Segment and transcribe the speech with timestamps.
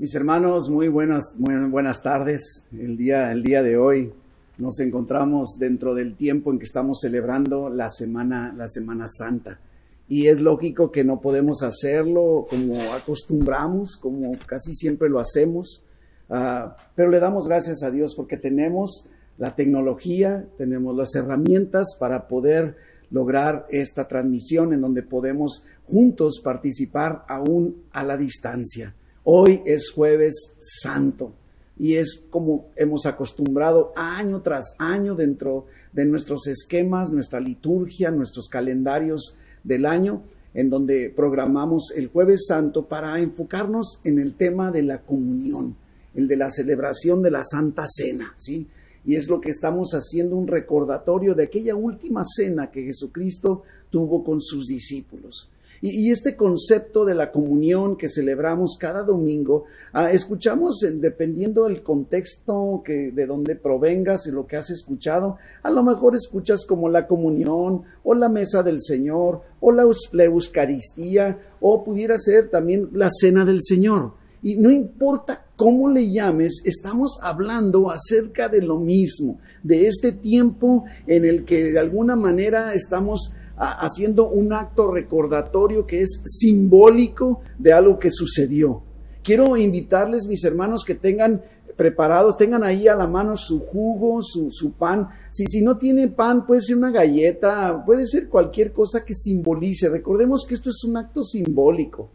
[0.00, 2.66] Mis hermanos, muy buenas, muy buenas tardes.
[2.72, 4.10] El día, el día de hoy
[4.56, 9.60] nos encontramos dentro del tiempo en que estamos celebrando la semana, la Semana Santa.
[10.08, 15.84] Y es lógico que no podemos hacerlo como acostumbramos, como casi siempre lo hacemos.
[16.30, 22.26] Uh, pero le damos gracias a Dios porque tenemos la tecnología, tenemos las herramientas para
[22.26, 22.74] poder
[23.10, 28.94] lograr esta transmisión en donde podemos juntos participar aún a la distancia.
[29.32, 31.32] Hoy es jueves santo
[31.78, 38.48] y es como hemos acostumbrado año tras año dentro de nuestros esquemas, nuestra liturgia, nuestros
[38.48, 44.82] calendarios del año, en donde programamos el jueves santo para enfocarnos en el tema de
[44.82, 45.76] la comunión,
[46.16, 48.66] el de la celebración de la Santa Cena, ¿sí?
[49.06, 54.24] Y es lo que estamos haciendo un recordatorio de aquella última cena que Jesucristo tuvo
[54.24, 55.50] con sus discípulos.
[55.82, 62.82] Y, este concepto de la comunión que celebramos cada domingo, ah, escuchamos, dependiendo del contexto
[62.84, 67.06] que, de donde provengas y lo que has escuchado, a lo mejor escuchas como la
[67.06, 73.08] comunión o la mesa del Señor o la, la Eucaristía o pudiera ser también la
[73.10, 74.20] cena del Señor.
[74.42, 80.84] Y no importa cómo le llames, estamos hablando acerca de lo mismo, de este tiempo
[81.06, 87.72] en el que de alguna manera estamos haciendo un acto recordatorio que es simbólico de
[87.72, 88.82] algo que sucedió.
[89.22, 91.42] Quiero invitarles, mis hermanos, que tengan
[91.76, 95.08] preparados, tengan ahí a la mano su jugo, su, su pan.
[95.30, 99.88] Si, si no tiene pan, puede ser una galleta, puede ser cualquier cosa que simbolice.
[99.88, 102.10] Recordemos que esto es un acto simbólico.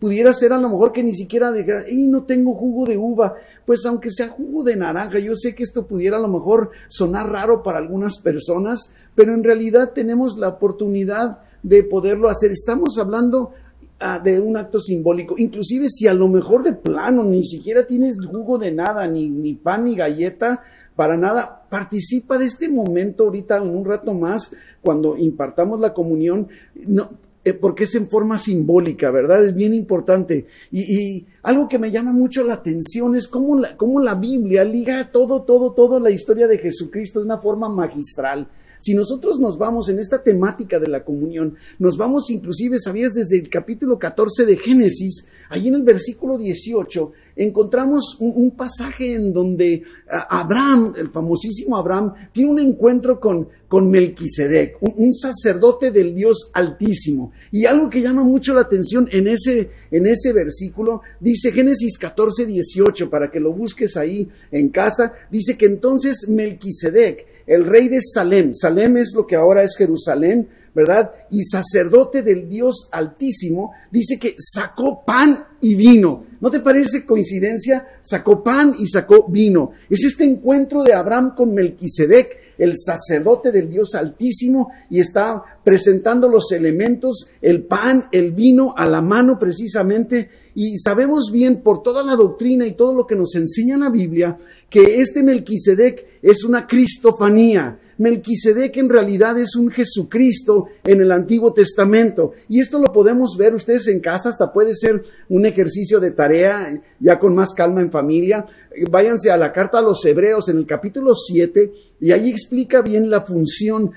[0.00, 3.34] Pudiera ser a lo mejor que ni siquiera diga, y no tengo jugo de uva.
[3.66, 7.28] Pues aunque sea jugo de naranja, yo sé que esto pudiera a lo mejor sonar
[7.30, 12.50] raro para algunas personas, pero en realidad tenemos la oportunidad de poderlo hacer.
[12.50, 13.52] Estamos hablando
[13.98, 18.16] ah, de un acto simbólico, inclusive si a lo mejor de plano ni siquiera tienes
[18.24, 20.62] jugo de nada, ni, ni pan ni galleta,
[20.96, 26.48] para nada, participa de este momento ahorita en un rato más, cuando impartamos la comunión.
[26.88, 27.10] No,
[27.42, 29.44] eh, porque es en forma simbólica, ¿verdad?
[29.44, 30.46] Es bien importante.
[30.70, 35.10] Y, algo que me llama mucho la atención es cómo la, cómo la Biblia liga
[35.10, 38.46] todo, todo, todo la historia de Jesucristo de una forma magistral.
[38.78, 43.12] Si nosotros nos vamos en esta temática de la comunión, nos vamos inclusive, ¿sabías?
[43.12, 47.12] Desde el capítulo 14 de Génesis, ahí en el versículo 18,
[47.44, 49.82] encontramos un, pasaje en donde
[50.28, 56.50] Abraham, el famosísimo Abraham, tiene un encuentro con, con Melquisedec, un, un, sacerdote del Dios
[56.52, 57.32] Altísimo.
[57.50, 62.44] Y algo que llama mucho la atención en ese, en ese versículo, dice Génesis 14,
[62.44, 68.00] 18, para que lo busques ahí en casa, dice que entonces Melquisedec, el rey de
[68.02, 68.54] Salem.
[68.54, 71.12] Salem es lo que ahora es Jerusalén, ¿verdad?
[71.30, 76.24] Y sacerdote del Dios Altísimo, dice que sacó pan y vino.
[76.40, 77.86] ¿No te parece coincidencia?
[78.00, 79.72] Sacó pan y sacó vino.
[79.90, 86.28] Es este encuentro de Abraham con Melquisedec, el sacerdote del Dios Altísimo, y está presentando
[86.28, 90.30] los elementos, el pan, el vino a la mano precisamente.
[90.54, 94.38] Y sabemos bien por toda la doctrina y todo lo que nos enseña la Biblia
[94.68, 97.78] que este Melquisedec es una cristofanía.
[98.00, 102.32] Melquisedec en realidad es un Jesucristo en el Antiguo Testamento.
[102.48, 106.82] Y esto lo podemos ver ustedes en casa, hasta puede ser un ejercicio de tarea
[106.98, 108.46] ya con más calma en familia.
[108.90, 113.10] Váyanse a la carta a los Hebreos en el capítulo 7 y ahí explica bien
[113.10, 113.90] la función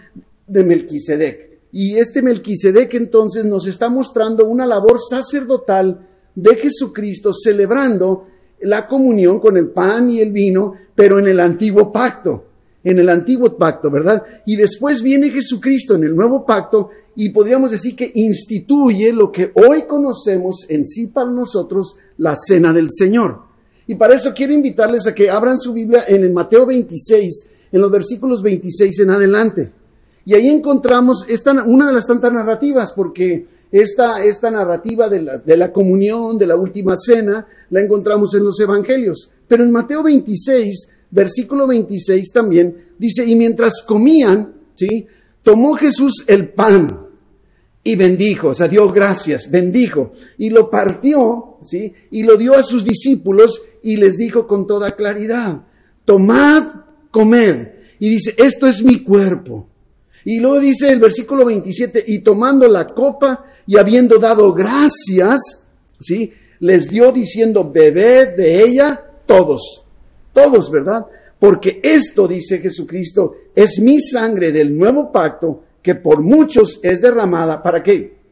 [0.47, 1.61] de Melquisedec.
[1.71, 8.27] Y este Melquisedec entonces nos está mostrando una labor sacerdotal de Jesucristo celebrando
[8.59, 12.47] la comunión con el pan y el vino, pero en el antiguo pacto,
[12.83, 14.23] en el antiguo pacto, ¿verdad?
[14.45, 19.51] Y después viene Jesucristo en el nuevo pacto y podríamos decir que instituye lo que
[19.55, 23.41] hoy conocemos en sí para nosotros la cena del Señor.
[23.87, 27.81] Y para eso quiero invitarles a que abran su Biblia en el Mateo 26, en
[27.81, 29.71] los versículos 26 en adelante.
[30.25, 35.37] Y ahí encontramos esta, una de las tantas narrativas, porque esta, esta narrativa de la,
[35.37, 39.31] de la comunión, de la última cena, la encontramos en los evangelios.
[39.47, 45.05] Pero en Mateo 26, versículo 26 también, dice, y mientras comían, ¿sí?
[45.43, 47.07] Tomó Jesús el pan
[47.83, 51.93] y bendijo, o sea, dio gracias, bendijo, y lo partió, ¿sí?
[52.11, 55.61] Y lo dio a sus discípulos y les dijo con toda claridad,
[56.05, 56.63] tomad,
[57.11, 57.67] comed.
[57.99, 59.67] Y dice, esto es mi cuerpo.
[60.25, 65.65] Y luego dice el versículo 27, y tomando la copa y habiendo dado gracias,
[65.99, 66.33] ¿sí?
[66.59, 69.82] Les dio diciendo, bebed de ella todos,
[70.33, 71.05] todos, ¿verdad?
[71.39, 77.61] Porque esto, dice Jesucristo, es mi sangre del nuevo pacto que por muchos es derramada.
[77.61, 78.23] ¿Para qué?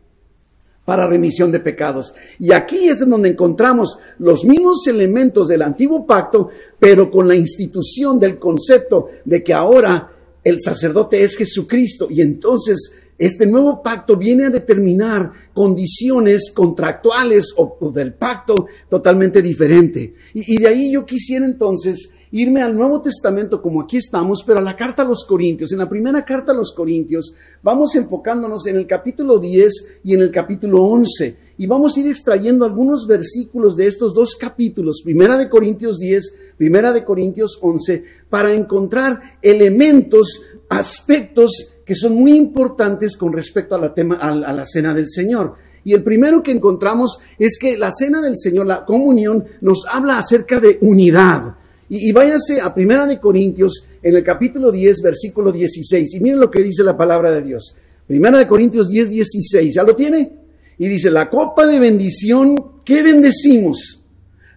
[0.85, 2.13] para remisión de pecados.
[2.39, 6.49] Y aquí es donde encontramos los mismos elementos del antiguo pacto,
[6.79, 10.11] pero con la institución del concepto de que ahora
[10.43, 17.91] el sacerdote es Jesucristo y entonces este nuevo pacto viene a determinar condiciones contractuales o,
[17.91, 20.15] del pacto totalmente diferente.
[20.33, 24.59] Y, y de ahí yo quisiera entonces irme al Nuevo Testamento como aquí estamos, pero
[24.59, 25.71] a la carta a los Corintios.
[25.71, 29.71] En la primera carta a los Corintios vamos enfocándonos en el capítulo 10
[30.03, 31.51] y en el capítulo 11.
[31.59, 36.35] Y vamos a ir extrayendo algunos versículos de estos dos capítulos, primera de Corintios 10,
[36.57, 43.79] primera de Corintios 11, para encontrar elementos, aspectos que son muy importantes con respecto a
[43.79, 45.55] la, tema, a la cena del Señor.
[45.83, 50.19] Y el primero que encontramos es que la cena del Señor, la comunión, nos habla
[50.19, 51.55] acerca de unidad.
[51.93, 56.13] Y, váyase a Primera de Corintios en el capítulo 10, versículo 16.
[56.13, 57.75] Y miren lo que dice la palabra de Dios.
[58.07, 59.75] Primera de Corintios 10, 16.
[59.75, 60.31] ¿Ya lo tiene?
[60.77, 64.05] Y dice, la copa de bendición, ¿qué bendecimos?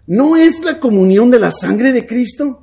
[0.06, 2.62] ¿No es la comunión de la sangre de Cristo?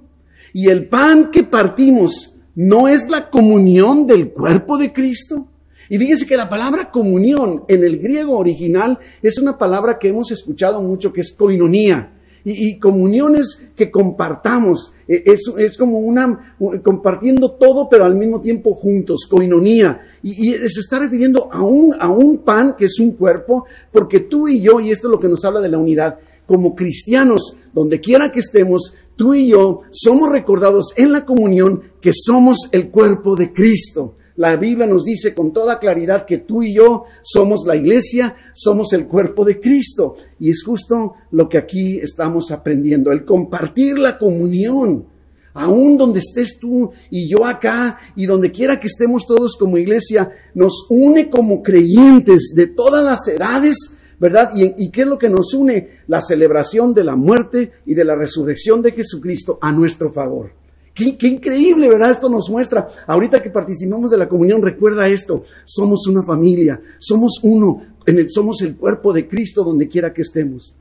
[0.54, 5.48] Y el pan que partimos, ¿no es la comunión del cuerpo de Cristo?
[5.90, 10.32] Y fíjese que la palabra comunión en el griego original es una palabra que hemos
[10.32, 12.14] escuchado mucho, que es koinonía
[12.44, 14.94] y, comuniones que compartamos.
[15.08, 20.02] E, es, es, como una, compartiendo todo, pero al mismo tiempo juntos, coinonía.
[20.24, 24.22] Y, y, se está refiriendo a un, a un pan que es un cuerpo, porque
[24.22, 27.58] tú y yo, y esto es lo que nos habla de la unidad, como cristianos,
[27.74, 32.90] donde quiera que estemos, tú y yo somos recordados en la comunión que somos el
[32.90, 34.16] cuerpo de Cristo.
[34.38, 38.94] La Biblia nos dice con toda claridad que tú y yo somos la iglesia, somos
[38.94, 40.16] el cuerpo de Cristo.
[40.40, 45.06] Y es justo lo que aquí estamos aprendiendo, el compartir la comunión.
[45.54, 50.32] Aún donde estés tú y yo acá y donde quiera que estemos todos como iglesia,
[50.56, 53.76] nos une como creyentes de todas las edades,
[54.22, 54.52] ¿verdad?
[54.56, 56.04] ¿Y, ¿Y, qué es lo que nos une?
[56.08, 60.52] La celebración de la muerte y de la resurrección de Jesucristo a nuestro favor.
[60.94, 62.12] Qué, increíble, ¿verdad?
[62.12, 62.88] Esto nos muestra.
[63.08, 65.44] Ahorita que participamos de la comunión, recuerda esto.
[65.66, 67.82] Somos una familia, somos uno,
[68.30, 70.76] somos el cuerpo de Cristo donde quiera que estemos.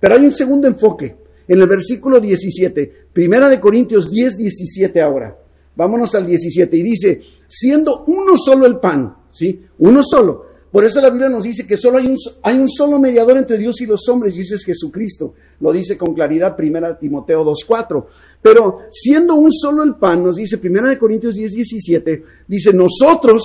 [0.00, 1.16] Pero hay un segundo enfoque.
[1.46, 5.36] En el versículo 17, primera de Corintios 10, 17 ahora.
[5.76, 9.66] Vámonos al 17 y dice, siendo uno solo el pan, ¿sí?
[9.78, 10.49] Uno solo.
[10.70, 13.86] Por eso la Biblia nos dice que solo hay un, solo mediador entre Dios y
[13.86, 15.34] los hombres y ese es Jesucristo.
[15.58, 18.06] Lo dice con claridad primera Timoteo 2.4.
[18.40, 23.42] Pero siendo un solo el pan, nos dice Primera de Corintios 10, 17, dice, nosotros,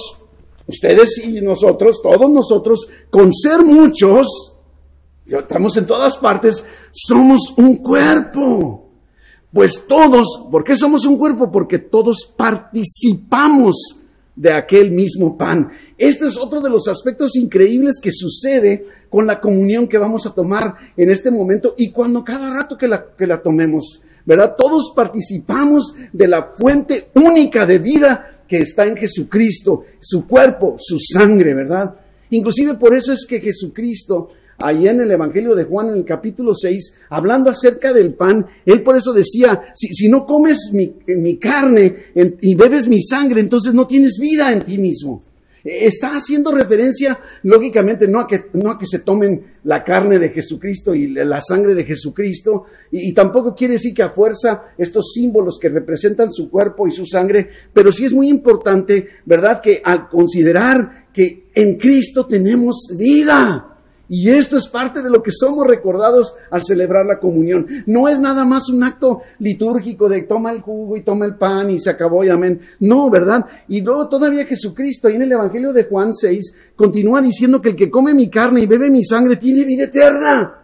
[0.68, 4.57] ustedes y nosotros, todos nosotros, con ser muchos,
[5.25, 8.83] estamos en todas partes, somos un cuerpo.
[9.51, 11.51] Pues todos, ¿por qué somos un cuerpo?
[11.51, 14.05] Porque todos participamos
[14.36, 15.70] de aquel mismo pan.
[15.98, 20.34] Este es otro de los aspectos increíbles que sucede con la comunión que vamos a
[20.34, 24.02] tomar en este momento y cuando cada rato que la, que la tomemos.
[24.26, 24.56] ¿verdad?
[24.58, 30.98] Todos participamos de la fuente única de vida que está en Jesucristo, su cuerpo, su
[31.00, 31.96] sangre, ¿verdad?
[32.31, 36.54] Inclusive por eso es que Jesucristo, ahí en el Evangelio de Juan, en el capítulo
[36.54, 41.96] 6, hablando acerca del pan, él por eso decía, si, no comes mi, carne
[42.42, 45.22] y bebes mi sangre, entonces no tienes vida en ti mismo.
[45.63, 50.30] Está haciendo referencia, lógicamente, no a que, no a que se tomen la carne de
[50.30, 55.57] Jesucristo y la sangre de Jesucristo, y, tampoco quiere decir que a fuerza estos símbolos
[55.59, 60.07] que representan su cuerpo y su sangre, pero sí es muy importante, ¿verdad?, que al
[60.07, 63.75] considerar que en Cristo tenemos vida,
[64.07, 67.68] y esto es parte de lo que somos recordados al celebrar la comunión.
[67.88, 71.71] No es nada más un acto litúrgico de toma el jugo y toma el pan
[71.71, 72.62] y se acabó y amén.
[72.80, 73.45] No, ¿verdad?
[73.68, 77.76] Y luego todavía Jesucristo ahí en el Evangelio de Juan 6 continúa diciendo que el
[77.76, 80.62] que come mi carne y bebe mi sangre tiene vida eterna.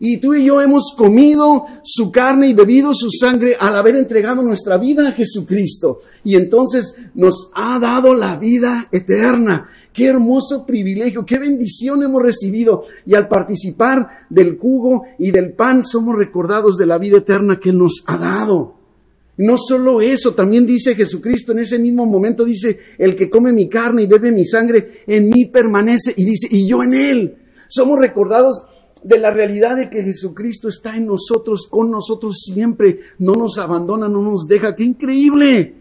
[0.00, 4.42] Y tú y yo hemos comido su carne y bebido su sangre al haber entregado
[4.42, 6.00] nuestra vida a Jesucristo.
[6.22, 9.68] Y entonces nos ha dado la vida eterna.
[9.98, 12.84] Qué hermoso privilegio, qué bendición hemos recibido.
[13.04, 17.72] Y al participar del jugo y del pan somos recordados de la vida eterna que
[17.72, 18.76] nos ha dado.
[19.38, 23.68] No solo eso, también dice Jesucristo en ese mismo momento, dice, el que come mi
[23.68, 27.36] carne y bebe mi sangre, en mí permanece y dice, y yo en él.
[27.66, 28.66] Somos recordados
[29.02, 34.08] de la realidad de que Jesucristo está en nosotros, con nosotros siempre, no nos abandona,
[34.08, 34.76] no nos deja.
[34.76, 35.74] ¡Qué increíble!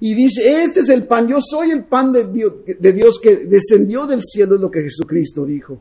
[0.00, 4.22] Y dice, este es el pan, yo soy el pan de Dios, que descendió del
[4.22, 5.78] cielo, es lo que Jesucristo dijo.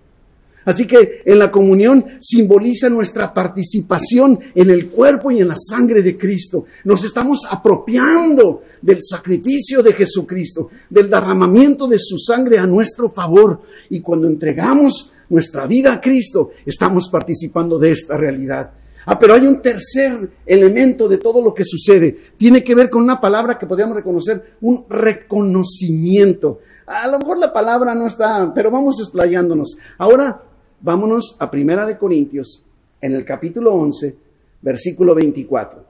[0.65, 6.01] Así que en la comunión simboliza nuestra participación en el cuerpo y en la sangre
[6.01, 6.65] de Cristo.
[6.86, 13.62] Nos estamos apropiando del sacrificio de Jesucristo, del derramamiento de su sangre a nuestro favor.
[13.91, 18.72] Y cuando entregamos nuestra vida a Cristo, estamos participando de esta realidad.
[19.05, 22.17] Ah, pero hay un tercer elemento de todo lo que sucede.
[22.38, 26.59] Tiene que ver con una palabra que podríamos reconocer, un reconocimiento.
[26.88, 29.77] A lo mejor la palabra no está, pero vamos explayándonos.
[29.97, 30.41] Ahora
[30.81, 32.63] vámonos a Primera de Corintios,
[33.01, 34.15] en el capítulo 11,
[34.62, 35.85] versículo 24.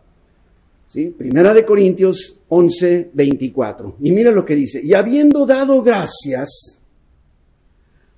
[0.88, 1.07] ¿Sí?
[1.07, 3.95] Primera de Corintios 11, 24.
[4.01, 4.81] Y mira lo que dice.
[4.84, 6.79] Y habiendo dado gracias,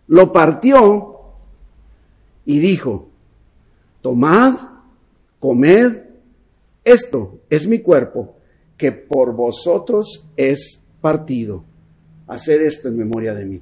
[0.08, 1.16] lo partió
[2.46, 3.10] y dijo,
[4.02, 4.77] tomad
[5.40, 6.04] comed,
[6.84, 8.36] esto es mi cuerpo,
[8.78, 11.64] que por vosotros es partido.
[12.28, 13.62] Haced esto en memoria de mí.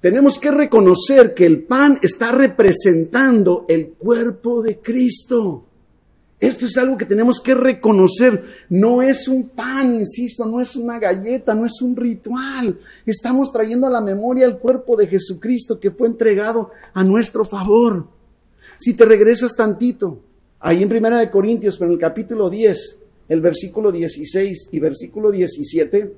[0.00, 5.64] Tenemos que reconocer que el pan está representando el cuerpo de Cristo.
[6.40, 8.44] Esto es algo que tenemos que reconocer.
[8.68, 12.80] No es un pan, insisto, no es una galleta, no es un ritual.
[13.06, 18.08] Estamos trayendo a la memoria el cuerpo de Jesucristo que fue entregado a nuestro favor.
[18.78, 20.18] Si te regresas tantito,
[20.64, 25.32] Ahí en Primera de Corintios, pero en el capítulo 10, el versículo 16 y versículo
[25.32, 26.14] 17,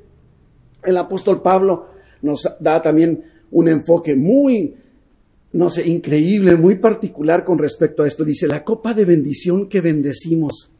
[0.85, 1.87] el apóstol Pablo
[2.21, 4.75] nos da también un enfoque muy,
[5.55, 8.23] no sé, increíble, muy particular con respecto a esto.
[8.23, 10.71] Dice, la copa de bendición que bendecimos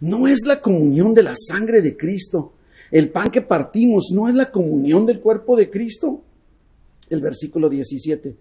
[0.00, 2.54] no es la comunión de la sangre de Cristo.
[2.90, 6.22] El pan que partimos no es la comunión del cuerpo de Cristo.
[7.10, 8.34] El versículo 17,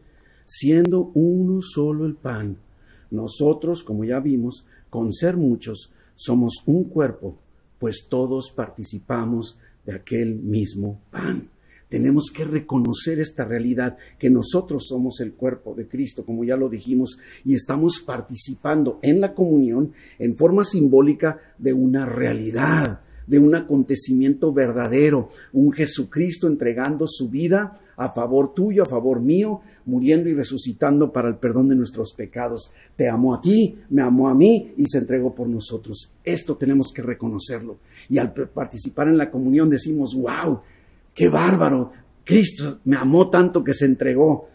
[0.45, 2.68] siendo uno solo el pan
[3.11, 7.37] nosotros, como ya vimos, con ser muchos, somos un cuerpo,
[7.79, 11.49] pues todos participamos de aquel mismo pan.
[11.89, 16.69] Tenemos que reconocer esta realidad, que nosotros somos el cuerpo de Cristo, como ya lo
[16.69, 23.55] dijimos, y estamos participando en la comunión en forma simbólica de una realidad, de un
[23.55, 30.33] acontecimiento verdadero, un Jesucristo entregando su vida a favor tuyo, a favor mío, muriendo y
[30.33, 32.71] resucitando para el perdón de nuestros pecados.
[32.95, 36.13] Te amó a ti, me amó a mí y se entregó por nosotros.
[36.23, 37.79] Esto tenemos que reconocerlo.
[38.09, 40.61] Y al participar en la comunión decimos, wow,
[41.13, 41.91] qué bárbaro,
[42.23, 44.47] Cristo me amó tanto que se entregó.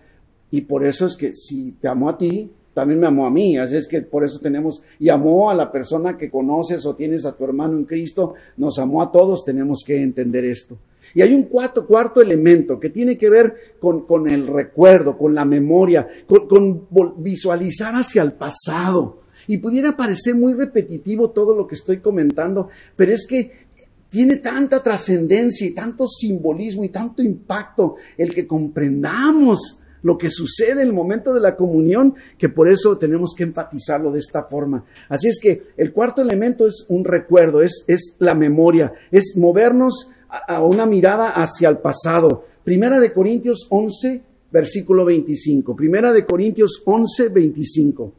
[0.50, 3.58] Y por eso es que si te amó a ti, también me amó a mí.
[3.58, 7.26] Así es que por eso tenemos, y amó a la persona que conoces o tienes
[7.26, 10.78] a tu hermano en Cristo, nos amó a todos, tenemos que entender esto.
[11.14, 15.44] Y hay un cuarto, cuarto elemento que tiene que ver con, el recuerdo, con la
[15.44, 19.22] memoria, con, con visualizar hacia el pasado.
[19.46, 23.64] Y pudiera parecer muy repetitivo todo lo que estoy comentando, pero es que
[24.08, 30.82] tiene tanta trascendencia y tanto simbolismo y tanto impacto el que comprendamos lo que sucede
[30.82, 34.84] en el momento de la comunión, que por eso tenemos que enfatizarlo de esta forma.
[35.08, 40.10] Así es que el cuarto elemento es un recuerdo, es, es la memoria, es movernos
[40.46, 42.44] a una mirada hacia el pasado.
[42.64, 45.76] Primera de Corintios 11, versículo 25.
[45.76, 48.12] Primera de Corintios 11, 25.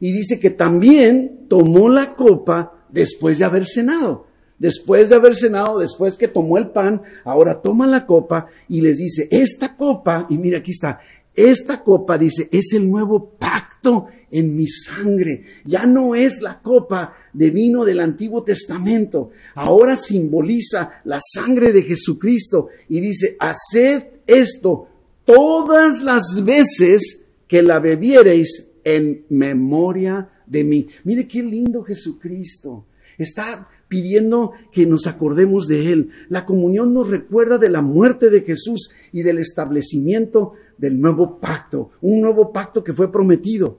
[0.00, 4.26] Y dice que también tomó la copa después de haber cenado.
[4.58, 8.98] Después de haber cenado, después que tomó el pan, ahora toma la copa y les
[8.98, 11.00] dice, esta copa, y mira aquí está,
[11.34, 15.44] esta copa, dice, es el nuevo pacto en mi sangre.
[15.64, 19.30] Ya no es la copa de vino del Antiguo Testamento.
[19.54, 24.88] Ahora simboliza la sangre de Jesucristo y dice, haced esto
[25.24, 30.88] todas las veces que la bebiereis en memoria de mí.
[31.04, 32.86] Mire qué lindo Jesucristo.
[33.18, 36.10] Está pidiendo que nos acordemos de Él.
[36.28, 41.90] La comunión nos recuerda de la muerte de Jesús y del establecimiento del nuevo pacto,
[42.00, 43.78] un nuevo pacto que fue prometido.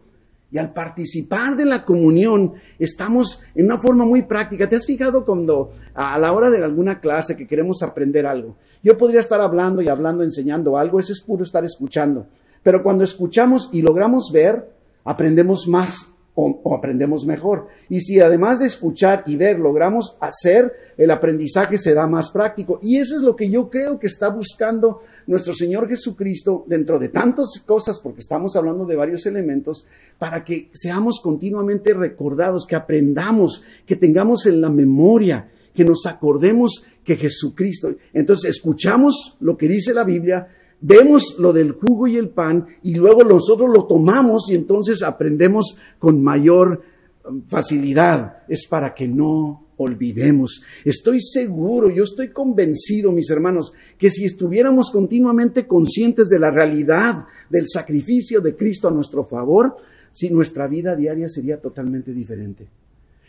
[0.51, 4.67] Y al participar de la comunión, estamos en una forma muy práctica.
[4.67, 8.55] ¿Te has fijado cuando a la hora de alguna clase que queremos aprender algo?
[8.83, 12.27] Yo podría estar hablando y hablando, enseñando algo, eso es puro estar escuchando.
[12.63, 14.69] Pero cuando escuchamos y logramos ver,
[15.05, 17.67] aprendemos más o, aprendemos mejor.
[17.89, 22.79] Y si además de escuchar y ver logramos hacer, el aprendizaje se da más práctico.
[22.81, 27.09] Y eso es lo que yo creo que está buscando nuestro Señor Jesucristo dentro de
[27.09, 33.63] tantas cosas, porque estamos hablando de varios elementos, para que seamos continuamente recordados, que aprendamos,
[33.85, 37.95] que tengamos en la memoria, que nos acordemos que Jesucristo.
[38.13, 40.47] Entonces escuchamos lo que dice la Biblia,
[40.81, 45.77] vemos lo del jugo y el pan y luego nosotros lo tomamos y entonces aprendemos
[45.99, 46.81] con mayor
[47.25, 48.43] um, facilidad.
[48.47, 50.61] Es para que no olvidemos.
[50.83, 57.25] Estoy seguro, yo estoy convencido, mis hermanos, que si estuviéramos continuamente conscientes de la realidad
[57.49, 59.77] del sacrificio de Cristo a nuestro favor,
[60.11, 62.67] si nuestra vida diaria sería totalmente diferente.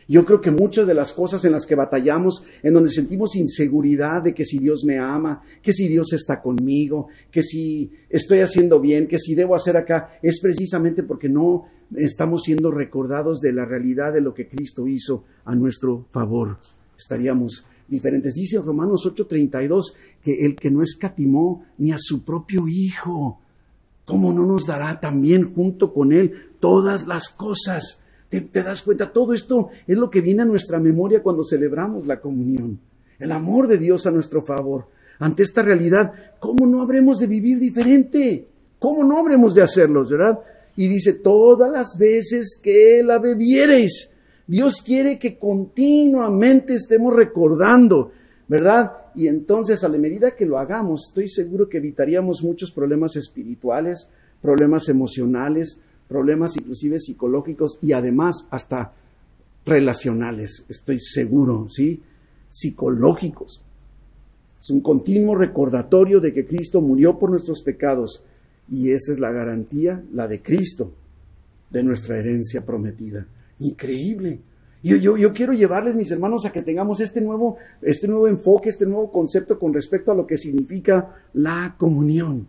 [0.09, 4.23] Yo creo que muchas de las cosas en las que batallamos, en donde sentimos inseguridad
[4.23, 8.81] de que si Dios me ama, que si Dios está conmigo, que si estoy haciendo
[8.81, 13.65] bien, que si debo hacer acá, es precisamente porque no estamos siendo recordados de la
[13.65, 16.59] realidad de lo que Cristo hizo a nuestro favor.
[16.99, 18.35] Estaríamos diferentes.
[18.35, 23.41] Dice Romanos 8:32 que el que no escatimó ni a su propio Hijo,
[24.05, 28.02] ¿cómo no nos dará también junto con Él todas las cosas?
[28.41, 29.13] ¿Te, das cuenta?
[29.13, 32.81] Todo esto es lo que viene a nuestra memoria cuando celebramos la comunión.
[33.19, 34.87] El amor de Dios a nuestro favor.
[35.19, 38.49] Ante esta realidad, ¿cómo no habremos de vivir diferente?
[38.79, 40.39] ¿Cómo no habremos de hacerlos, verdad?
[40.77, 44.11] Y dice, todas las veces que la bebiereis.
[44.47, 48.13] Dios quiere que continuamente estemos recordando,
[48.49, 48.93] ¿verdad?
[49.15, 54.09] Y entonces, a la medida que lo hagamos, estoy seguro que evitaríamos muchos problemas espirituales,
[54.41, 55.83] problemas emocionales,
[56.13, 58.93] problemas inclusive psicológicos y además hasta
[59.65, 62.03] relacionales, estoy seguro, ¿sí?
[62.51, 63.65] Psicológicos.
[64.61, 68.25] Es un continuo recordatorio de que Cristo murió por nuestros pecados
[68.71, 70.93] y esa es la garantía, la de Cristo,
[71.71, 73.27] de nuestra herencia prometida.
[73.61, 74.41] Increíble.
[74.83, 78.69] Yo, yo, yo, quiero llevarles, mis hermanos, a que tengamos este nuevo, este nuevo enfoque,
[78.69, 82.47] este nuevo concepto con respecto a lo que significa la comunión.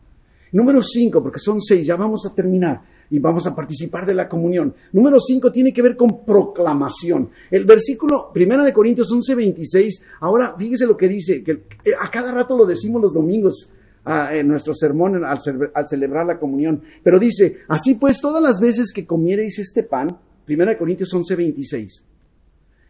[0.52, 4.28] Número cinco, porque son seis, ya vamos a terminar y vamos a participar de la
[4.28, 4.74] comunión.
[4.92, 7.30] Número 5 tiene que ver con proclamación.
[7.52, 11.52] El versículo 1 de Corintios 11, 26, ahora fíjese lo que dice, que
[11.84, 13.72] eh, a cada rato lo decimos los domingos
[14.06, 15.40] ah, en nuestro sermón al,
[15.88, 20.18] celebrar la comunión, pero dice, así pues todas las veces que comiereis este pan,
[20.48, 22.04] 1 de Corintios 11, 26,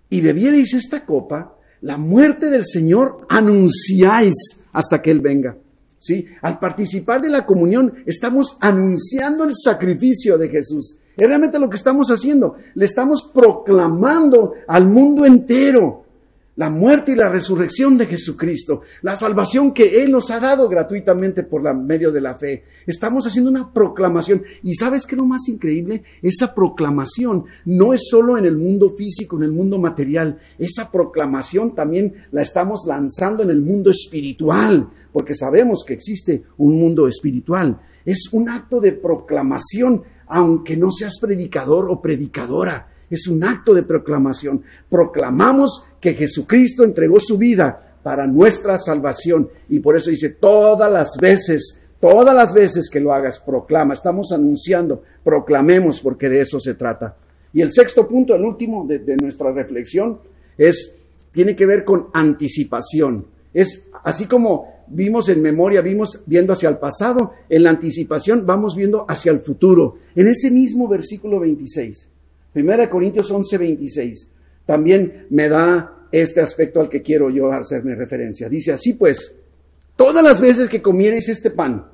[0.10, 4.34] y bebiereis esta copa, la muerte del Señor anunciáis
[4.72, 5.58] hasta que Él venga.
[6.04, 6.28] ¿Sí?
[6.42, 11.00] Al participar de la comunión estamos anunciando el sacrificio de Jesús.
[11.16, 12.56] Es realmente lo que estamos haciendo.
[12.76, 16.03] Le estamos proclamando al mundo entero
[16.56, 21.44] la muerte y la resurrección de Jesucristo, la salvación que Él nos ha dado gratuitamente
[21.44, 22.66] por medio de la fe.
[22.86, 24.44] Estamos haciendo una proclamación.
[24.62, 26.04] ¿Y sabes qué es lo más increíble?
[26.22, 30.40] Esa proclamación no es solo en el mundo físico, en el mundo material.
[30.60, 36.78] Esa proclamación también la estamos lanzando en el mundo espiritual, porque sabemos que existe un
[36.78, 37.82] mundo espiritual.
[38.06, 43.84] Es un acto de proclamación, aunque no seas predicador o predicadora es un acto de
[43.84, 44.64] proclamación.
[44.90, 49.50] Proclamamos que Jesucristo entregó su vida para nuestra salvación.
[49.70, 53.94] Y por eso dice, todas las veces, todas las veces que lo hagas, proclama.
[53.94, 57.16] Estamos anunciando, proclamemos porque de eso se trata.
[57.54, 60.20] Y el sexto punto, el último de, nuestra reflexión,
[60.58, 60.96] es,
[61.32, 63.28] tiene que ver con anticipación.
[63.54, 68.76] Es así como vimos en memoria, vimos viendo hacia el pasado, en la anticipación vamos
[68.76, 69.98] viendo hacia el futuro.
[70.16, 72.10] En ese mismo versículo 26
[72.54, 74.30] Primera Corintios 11, 26.
[74.66, 78.48] También me da este aspecto al que quiero yo hacerme referencia.
[78.48, 79.36] Dice así pues,
[79.96, 81.88] todas las veces que comiereis este pan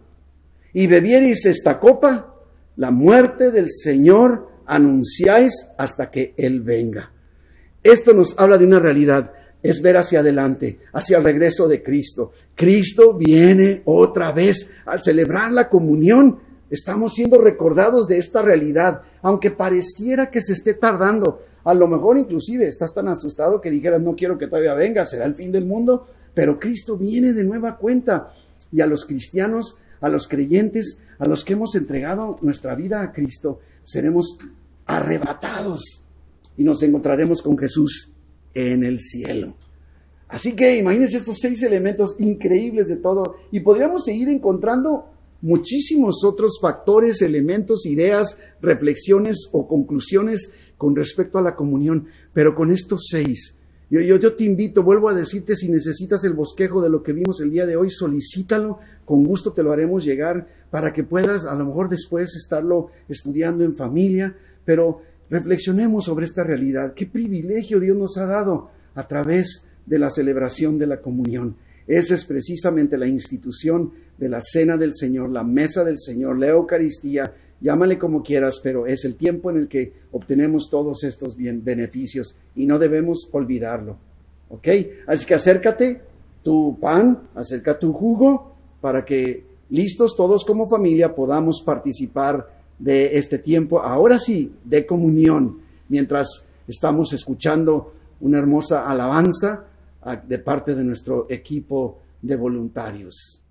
[0.73, 2.35] y bebiereis esta copa,
[2.75, 7.11] la muerte del Señor anunciáis hasta que Él venga.
[7.81, 12.33] Esto nos habla de una realidad, es ver hacia adelante, hacia el regreso de Cristo.
[12.55, 19.51] Cristo viene otra vez al celebrar la comunión Estamos siendo recordados de esta realidad, aunque
[19.51, 21.43] pareciera que se esté tardando.
[21.63, 25.25] A lo mejor inclusive estás tan asustado que dijeras, no quiero que todavía venga, será
[25.25, 28.33] el fin del mundo, pero Cristo viene de nueva cuenta.
[28.71, 33.11] Y a los cristianos, a los creyentes, a los que hemos entregado nuestra vida a
[33.11, 34.37] Cristo, seremos
[34.85, 36.05] arrebatados
[36.57, 38.13] y nos encontraremos con Jesús
[38.53, 39.55] en el cielo.
[40.27, 45.09] Así que imagínense estos seis elementos increíbles de todo y podríamos seguir encontrando
[45.41, 52.71] muchísimos otros factores, elementos, ideas, reflexiones o conclusiones con respecto a la comunión, pero con
[52.71, 53.59] estos seis.
[53.89, 57.41] Yo, yo, te invito, vuelvo a decirte, si necesitas el bosquejo de lo que vimos
[57.41, 61.55] el día de hoy, solicítalo, con gusto te lo haremos llegar para que puedas a
[61.55, 66.93] lo mejor después estarlo estudiando en familia, pero reflexionemos sobre esta realidad.
[66.93, 71.55] Qué privilegio Dios nos ha dado a través de la celebración de la comunión.
[71.89, 76.49] Esa es precisamente la institución de la cena del Señor, la mesa del Señor, la
[76.49, 82.37] Eucaristía, llámale como quieras, pero es el tiempo en el que obtenemos todos estos beneficios
[82.55, 83.97] y no debemos olvidarlo.
[84.49, 84.67] ¿Ok?
[85.07, 85.99] Así que acércate
[86.43, 93.39] tu pan, acerca tu jugo para que listos todos como familia podamos participar de este
[93.39, 99.65] tiempo, ahora sí, de comunión, mientras estamos escuchando una hermosa alabanza
[100.27, 103.43] de parte de nuestro equipo de voluntarios.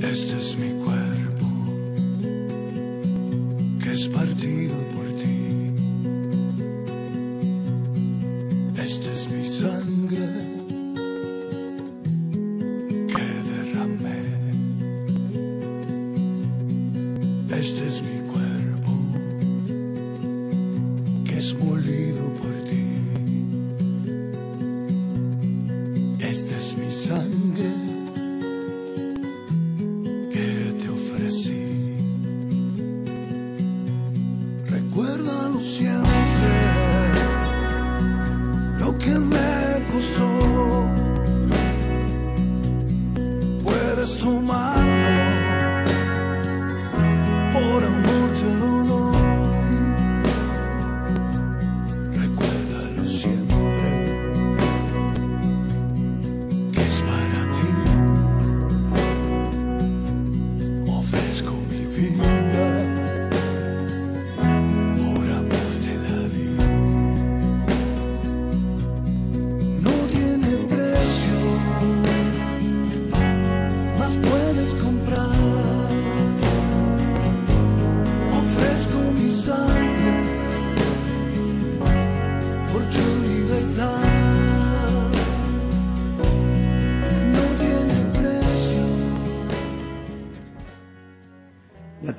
[0.00, 0.79] Este es mi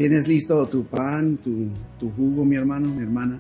[0.01, 3.39] tienes listo tu pan, tu, tu jugo, mi hermano, mi hermana?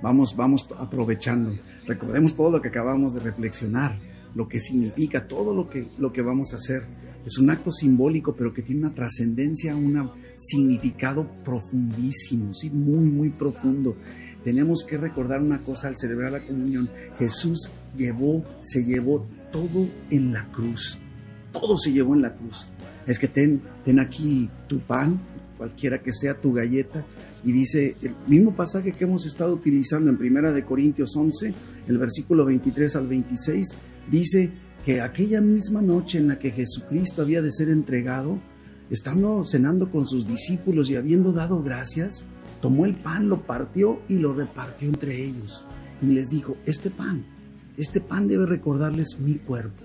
[0.00, 1.50] Vamos, vamos aprovechando.
[1.88, 3.98] Recordemos todo lo que acabamos de reflexionar,
[4.36, 6.84] lo que significa, todo lo que, lo que vamos a hacer.
[7.26, 13.30] Es un acto simbólico, pero que tiene una trascendencia, un significado profundísimo, sí, muy, muy
[13.30, 13.96] profundo.
[14.44, 16.88] Tenemos que recordar una cosa al celebrar la comunión.
[17.18, 20.96] Jesús llevó, se llevó todo en la cruz.
[21.52, 22.68] Todo se llevó en la cruz.
[23.04, 25.18] Es que ten, ten aquí tu pan,
[25.58, 27.04] cualquiera que sea tu galleta,
[27.44, 31.52] y dice el mismo pasaje que hemos estado utilizando en Primera de Corintios 11,
[31.88, 33.68] el versículo 23 al 26,
[34.10, 34.50] dice
[34.84, 38.38] que aquella misma noche en la que Jesucristo había de ser entregado,
[38.90, 42.24] estando cenando con sus discípulos y habiendo dado gracias,
[42.62, 45.64] tomó el pan, lo partió y lo repartió entre ellos.
[46.00, 47.24] Y les dijo, este pan,
[47.76, 49.84] este pan debe recordarles mi cuerpo.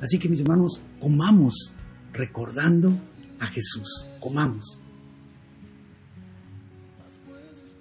[0.00, 1.74] Así que mis hermanos, comamos
[2.12, 2.92] recordando
[3.38, 4.79] a Jesús, comamos.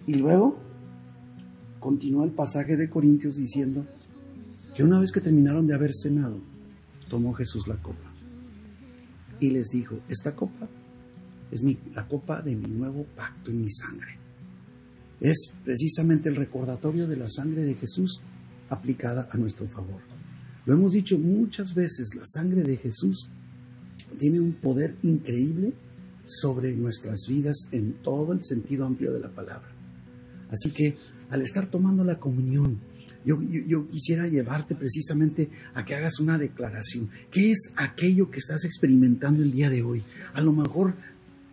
[0.10, 0.58] Y luego
[1.80, 3.86] continúa el pasaje de Corintios diciendo
[4.76, 6.41] que una vez que terminaron de haber cenado,
[7.08, 8.12] tomó Jesús la copa
[9.39, 10.67] y les dijo, esta copa
[11.52, 14.17] es mi, la copa de mi nuevo pacto en mi sangre.
[15.22, 18.24] Es precisamente el recordatorio de la sangre de Jesús
[18.67, 20.02] aplicada a nuestro favor.
[20.65, 23.30] Lo hemos dicho muchas veces, la sangre de Jesús
[24.17, 25.74] tiene un poder increíble
[26.26, 29.79] sobre nuestras vidas en todo el sentido amplio de la palabra.
[30.50, 30.98] Así que
[31.30, 32.80] al estar tomando la comunión,
[33.26, 37.10] yo, yo, yo, quisiera llevarte precisamente a que hagas una declaración.
[37.32, 40.04] ¿Qué es aquello que estás experimentando el día de hoy?
[40.34, 40.94] A lo mejor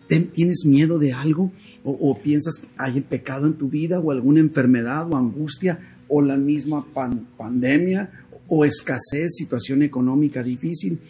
[0.09, 4.13] te, tienes miedo de algo o, o, piensas que hay pecado en tu vida o
[4.13, 8.11] alguna enfermedad o angustia o la misma pan, pandemia
[8.49, 11.01] o escasez, situación económica difícil.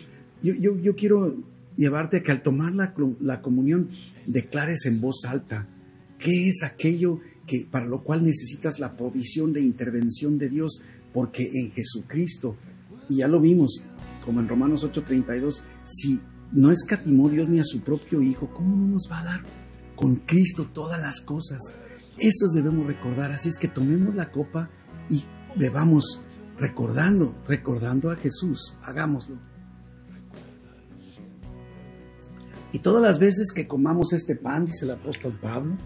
[0.43, 1.37] Yo, yo, yo quiero
[1.77, 3.91] llevarte a que al tomar la, la comunión
[4.27, 5.69] declares en voz alta
[6.19, 10.83] qué es aquello que para lo cual necesitas la provisión de intervención de Dios,
[11.13, 12.57] porque en Jesucristo,
[13.09, 13.83] y ya lo vimos,
[14.25, 16.21] como en Romanos 8:32, si
[16.53, 19.43] no escatimó Dios ni a su propio Hijo, ¿cómo no nos va a dar
[19.95, 21.77] con Cristo todas las cosas?
[22.19, 24.71] Estos debemos recordar, así es que tomemos la copa
[25.11, 25.23] y
[25.57, 26.23] bebamos
[26.59, 29.39] recordando, recordando a Jesús, hagámoslo.
[32.73, 35.77] Y todas las veces que comamos este pan, dice el apóstol Pablo,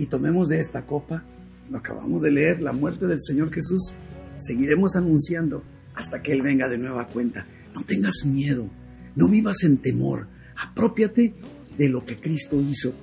[0.00, 1.24] y tomemos de esta copa,
[1.70, 3.92] lo acabamos de leer, la muerte del Señor Jesús,
[4.36, 5.62] seguiremos anunciando
[5.94, 7.46] hasta que Él venga de nueva cuenta.
[7.74, 8.70] No tengas miedo,
[9.14, 11.34] no vivas en temor, apropiate
[11.76, 12.94] de lo que Cristo hizo.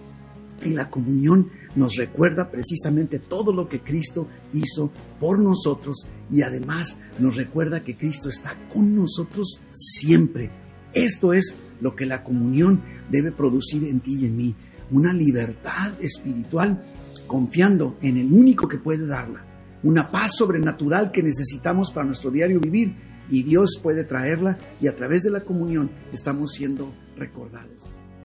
[0.64, 6.98] En la comunión nos recuerda precisamente todo lo que Cristo hizo por nosotros y además
[7.20, 10.50] nos recuerda que Cristo está con nosotros siempre.
[10.96, 12.82] Esto es lo que la comunión
[13.12, 14.56] debe producir en ti y en mí
[14.92, 16.84] una libertad espiritual
[17.28, 19.46] confiando en el único que puede darla,
[19.84, 22.96] una paz sobrenatural que necesitamos para nuestro diario vivir
[23.30, 27.90] y Dios puede traerla y a través de la comunión estamos siendo recordados.